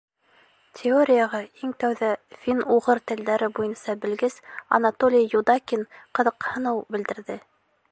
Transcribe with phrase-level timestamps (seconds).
[0.77, 2.09] Теорияға иң тәүҙә
[2.45, 4.41] фин-уғыр телдәре буйынса белгес
[4.79, 5.87] Анатолий Юдакин
[6.21, 7.41] ҡыҙыҡһыныу белдерҙе.